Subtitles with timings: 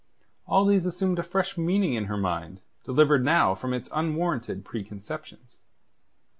[0.47, 5.59] All these assumed a fresh meaning in her mind, delivered now from its unwarranted preconceptions.